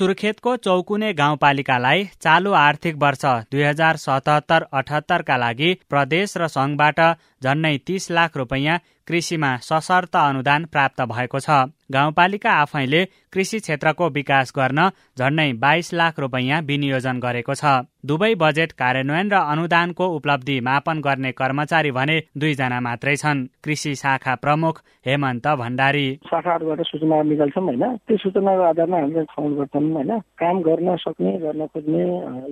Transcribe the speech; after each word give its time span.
सुर्खेतको 0.00 0.52
चौकुने 0.64 1.08
गाउँपालिकालाई 1.14 2.04
चालु 2.22 2.52
आर्थिक 2.58 2.94
वर्ष 3.00 3.24
दुई 3.52 3.62
हजार 3.62 3.96
सतहत्तर 4.02 4.64
अठहत्तरका 4.80 5.36
लागि 5.42 5.72
प्रदेश 5.90 6.32
र 6.42 6.46
संघबाट 6.52 7.00
झन्नै 7.42 7.72
तीस 7.90 8.10
लाख 8.18 8.36
रुपियाँ 8.36 8.78
कृषिमा 9.08 9.56
सशर्त 9.62 10.16
अनुदान 10.18 10.64
प्राप्त 10.72 11.00
भएको 11.02 11.38
छ। 11.40 11.50
गाउँपालिका 11.90 12.50
आफैले 12.54 13.04
कृषि 13.32 13.58
क्षेत्रको 13.58 14.08
विकास 14.08 14.52
गर्न 14.56 14.88
झन्डै 15.18 15.52
बाइस 15.58 15.92
लाख 15.94 16.18
रुपियाँ 16.20 16.60
विनियोजन 16.62 17.18
गरेको 17.20 17.54
छ। 17.54 17.64
दुवै 18.06 18.34
बजेट 18.34 18.72
कार्यान्वयन 18.72 19.30
र 19.30 19.36
अनुदानको 19.52 20.06
उपलब्धि 20.16 20.60
मापन 20.60 21.00
गर्ने 21.00 21.32
कर्मचारी 21.32 21.90
भने 21.90 22.16
दुईजना 22.38 22.78
मात्रै 22.80 23.16
छन्। 23.16 23.46
कृषि 23.64 23.94
शाखा 23.94 24.34
प्रमुख 24.44 24.80
हेमन्त 25.06 25.46
भण्डारी। 25.60 26.06
शाखाहरूबाट 26.30 26.80
सूचना 26.86 27.22
निकाल्छौँ 27.22 27.64
होइन। 27.64 27.84
त्यो 28.06 28.16
सूचनाको 28.16 28.62
आधारमा 28.62 28.98
हामीले 29.00 29.24
छनौट 29.24 29.52
गर्छौँ 29.58 29.82
होइन 29.90 30.12
काम 30.40 30.56
गर्न 30.62 30.96
सक्ने 31.02 31.32
गर्न 31.44 31.66
खोज्ने 31.66 32.02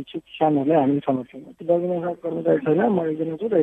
इच्छुक 0.00 0.22
किसानहरूलाई 0.22 0.78
हामीले 0.82 1.00
छनौट 1.06 1.26
कर्मचारी 2.24 2.60
छैन 2.66 2.80
म 2.90 2.98
एकजना 3.06 3.36
छु 3.38 3.46
र 3.46 3.54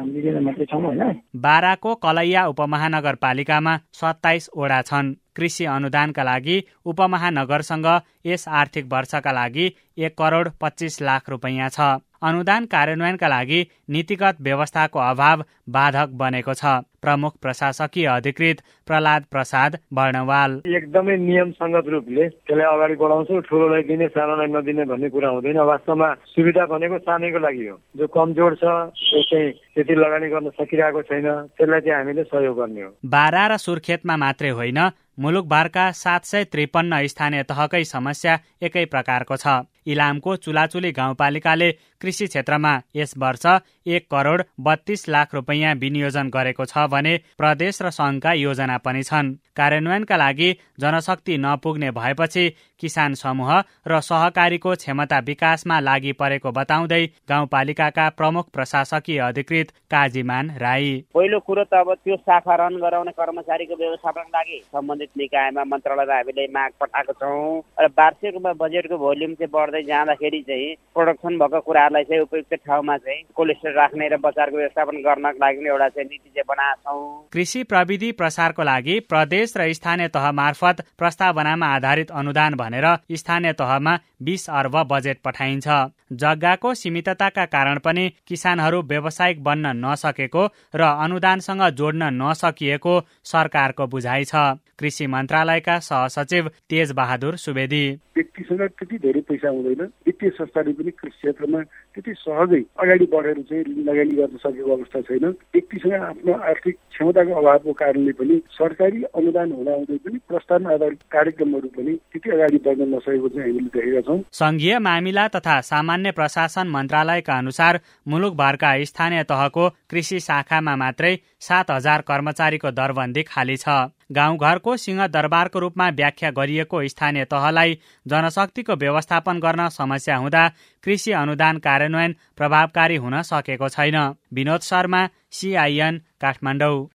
हामी 0.00 0.44
मात्रै 0.48 0.66
छौँ 0.72 0.82
होइन। 0.82 1.20
बाराको 1.36 1.94
कलैया 2.22 2.46
उपमहानगरपालिकामा 2.46 3.74
सत्ताइसवटा 3.92 4.80
छन्। 4.82 5.14
कृषि 5.36 5.64
अनुदानका 5.66 6.22
लागि 6.22 6.56
उपमहानगरसँग 6.86 7.86
यस 8.26 8.46
आर्थिक 8.50 8.84
वर्षका 8.86 9.32
लागि 9.32 9.66
एक 9.98 10.14
करोड 10.14 10.50
पच्चिस 10.60 11.00
लाख 11.02 11.30
रुपियाँ 11.30 11.68
छ। 11.68 11.80
अनुदान 12.22 12.64
कार्यान्वयनका 12.72 13.28
लागि 13.28 13.60
नीतिगत 13.90 14.36
व्यवस्थाको 14.42 14.98
अभाव 15.02 15.44
बाधक 15.76 16.08
बनेको 16.22 16.54
छ 16.54 16.74
प्रमुख 17.02 17.32
प्रशासकीय 17.42 18.06
अधिकृत 18.06 18.58
प्रहलाद 18.86 19.24
प्रसाद 19.30 19.78
वर्णवाल 19.98 20.52
एकदमै 20.76 21.16
नियम 21.22 21.50
सङ्गत 21.58 21.88
रूपले 21.94 22.28
त्यसलाई 22.28 22.68
अगाडि 22.74 22.94
बढाउँछौ 23.02 23.40
ठुलोलाई 23.48 23.82
दिने 23.90 24.08
सानोलाई 24.14 24.52
नदिने 24.54 24.84
भन्ने 24.92 25.08
कुरा 25.10 25.28
हुँदैन। 25.34 25.58
वास्तवमा 25.72 26.08
सुविधा 26.34 26.66
भनेको 26.72 26.98
सानैको 27.08 27.38
लागि 27.46 27.66
हो। 27.66 27.76
जो 27.98 28.06
कमजोर 28.06 28.54
छ 28.62 28.64
त्यो 29.02 29.22
चाहिँ 29.30 29.50
त्यति 29.74 29.94
लगानी 29.94 30.28
गर्न 30.30 30.50
सकिरहेको 30.60 31.02
छैन। 31.10 31.26
त्यसलाई 31.58 31.80
चाहिँ 31.80 31.98
हामीले 31.98 32.22
सहयोग 32.30 32.56
गर्ने 32.60 32.82
हो। 32.82 32.90
बारा 33.02 33.46
र 33.46 33.56
सुर्खेतमा 33.66 34.16
मात्रै 34.16 34.50
होइन 34.54 34.80
मुलुकभरका 35.18 35.90
सात 35.92 36.24
सय 36.24 36.44
त्रिपन्न 36.52 37.06
स्थानीय 37.06 37.42
तहकै 37.50 37.84
समस्या 37.84 38.38
एकै 38.62 38.84
प्रकारको 38.94 39.36
छ। 39.36 39.46
इलामको 39.86 40.36
चुलाचुली 40.38 40.92
गाउँपालिकाले 40.92 41.70
कृषि 42.00 42.26
क्षेत्रमा 42.26 42.72
यस 42.96 43.14
वर्ष 43.18 43.46
एक 43.86 44.06
करोड 44.10 44.42
बत्तीस 44.60 45.08
लाख 45.08 45.34
रुपियाँ 45.34 45.74
विनियोजन 45.74 46.28
गरेको 46.28 46.64
छ 46.64 46.86
भने 46.90 47.16
प्रदेश 47.38 47.82
र 47.82 47.90
संघका 47.92 48.32
योजना 48.32 48.76
पनि 48.78 49.02
छन्। 49.02 49.34
कार्यान्वयनका 49.56 50.16
लागि 50.16 50.50
जनशक्ति 50.80 51.36
नपुग्ने 51.38 51.90
भएपछि 51.92 52.48
किसान 52.80 53.14
समूह 53.14 53.52
र 53.88 54.00
सहकारीको 54.02 54.74
क्षमता 54.74 55.18
विकासमा 55.26 55.78
लागि 55.80 56.12
परेको 56.12 56.50
बताउँदै 56.52 57.04
गाउँपालिकाका 57.28 58.08
प्रमुख 58.10 58.48
प्रशासकीय 58.52 59.18
अधिकृत 59.20 59.70
काजीमान 59.90 60.50
राई। 60.58 60.92
पहिलो 61.14 61.38
कुरो 61.40 61.64
त 61.64 61.74
अब 61.74 61.92
त्यो 61.94 62.16
शाखा 62.16 62.54
रन 62.56 62.76
गराउने 62.80 63.12
कर्मचारीको 63.12 63.76
व्यवस्थापन 63.76 64.26
लागि 64.34 64.58
सम्बन्धित 64.66 65.10
निकायमा 65.18 65.64
मन्त्रालयमा 65.64 66.16
हामीले 66.16 66.46
माग 66.48 66.70
पठाएको 66.80 67.12
छौँ। 67.12 67.62
र 67.80 67.86
वार्षिक 67.92 68.34
बजेटको 68.62 68.98
भोल्युम 68.98 69.34
चाहिँ 69.34 69.52
बढ्दै 69.72 69.82
जाँदाखेरि 69.88 70.40
चाहिँ 70.42 70.74
प्रोडक्सन 70.94 71.38
भएको 71.38 71.60
कुराहरूलाई 71.60 72.04
चाहिँ 72.04 72.22
उपयुक्त 72.22 72.54
ठाउँमा 72.66 72.96
चाहिँ 72.98 73.22
कोलेस्ट्रोल 73.34 73.74
राख्ने 73.74 74.08
र 74.08 74.16
बजारको 74.20 74.56
व्यवस्थापन 74.56 74.96
गर्नको 75.00 75.38
लागि 75.40 75.68
एउटा 75.68 75.88
चाहिँ 75.88 76.08
नीति 76.08 76.28
चाहिँ 76.28 76.44
बनाएको 76.48 76.80
छौँ। 76.84 77.28
कृषि 77.32 77.62
प्रविधि 77.64 78.10
प्रसारको 78.12 78.62
लागि 78.62 78.98
प्रदेश 79.08 79.56
र 79.56 79.72
स्थानीय 79.72 80.08
तह 80.12 80.30
मार्फत 80.32 80.84
प्रस्तावनामा 80.98 81.66
आधारित 81.76 82.10
अनुदान 82.12 82.54
भनेर 82.54 82.86
स्थानीय 83.16 83.52
तहमा 83.54 83.96
बिस 84.22 84.48
अर्ब 84.50 84.76
बजेट 84.92 85.18
पठाइन्छ। 85.24 85.68
जग्गाको 86.14 86.74
सीमितताका 86.74 87.44
कारण 87.48 87.78
पनि 87.78 88.08
किसानहरू 88.28 88.82
व्यावसायिक 88.84 89.42
बन्न 89.42 89.72
नसकेको 89.84 90.46
र 90.74 90.82
अनुदानसँग 91.00 91.62
जोड्न 91.72 92.12
नसकिएको 92.20 93.00
सरकारको 93.24 93.86
बुझाइ 93.86 94.24
छ। 94.24 94.60
कृषि 94.78 95.06
मन्त्रालयका 95.06 95.78
सहसचिव 95.80 96.48
तेज 96.70 96.92
बहादुर 96.92 97.36
सुवेदी 97.36 97.84
व्यक्तिसँग 98.16 98.62
त्यति 98.62 98.98
धेरै 98.98 99.20
पैसा 99.28 99.50
हुँदैन। 99.62 99.86
वित्तीय 100.06 100.30
संस्थाले 100.30 100.72
पनि 100.72 100.90
कृषि 100.90 101.16
क्षेत्रमा 101.16 101.60
त्यति 101.94 102.12
सहजै 102.18 102.62
अगाडि 102.82 103.06
बढेर 103.12 103.38
चाहिँ 103.48 103.64
लगानी 103.88 104.14
गर्न 104.18 104.36
सकेको 104.42 104.70
अवस्था 104.76 105.00
छैन। 105.08 105.24
व्यक्तिसँग 105.54 105.94
आफ्नो 106.02 106.32
आर्थिक 106.50 106.76
क्षमताको 106.90 107.32
अभावको 107.40 107.72
कारणले 107.72 108.12
पनि 108.12 108.40
सरकारी 108.58 109.02
अनुदान 109.14 109.52
हुँदाहुँदै 109.52 109.96
पनि 110.04 110.18
प्रस्ताव 110.28 110.70
आधारित 110.72 111.02
कार्यक्रमहरू 111.12 111.68
पनि 111.76 111.92
त्यति 112.12 112.30
अगाडि 112.30 112.58
बढ्न 112.66 112.88
नसकेको 112.94 113.28
चाहिँ 113.28 113.50
हामीले 113.50 113.70
देखेका 113.70 114.00
छौँ। 114.00 114.18
संघीय 114.32 114.78
मामिला 114.78 115.26
तथा 115.28 115.60
सामान्य 115.62 116.10
प्रशासन 116.12 116.68
मन्त्रालयका 116.68 117.38
अनुसार 117.38 117.80
मुलुकभरका 118.08 118.72
स्थानीय 118.84 119.22
तहको 119.24 119.68
कृषि 119.90 120.20
शाखामा 120.20 120.76
मात्रै 120.76 121.16
सात 121.40 121.70
हजार 121.70 122.00
कर्मचारीको 122.08 122.70
दरबन्दी 122.72 123.22
खाली 123.22 123.56
छ। 123.56 123.68
गाउँघरको 124.12 124.76
सिंहदरबारको 124.76 125.58
रूपमा 125.58 125.88
व्याख्या 125.90 126.30
गरिएको 126.30 126.86
स्थानीय 126.88 127.24
तहलाई 127.24 127.78
जनशक्तिको 128.06 128.74
व्यवस्थापन 128.76 129.40
गर्न 129.40 129.68
समस्या 129.68 130.16
हुँदा 130.16 130.48
कृषि 130.84 131.12
अनुदान 131.12 131.58
कार्यान्वयन 131.58 132.16
प्रभावकारी 132.36 132.96
हुन 132.96 133.20
सकेको 133.22 133.68
छैन। 133.68 133.98
विनोद 134.32 134.60
शर्मा 134.60 135.08
सिआइएन 135.30 136.02
काठमाडौँ। 136.20 136.86